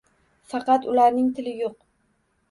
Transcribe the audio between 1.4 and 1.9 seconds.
yo‘q...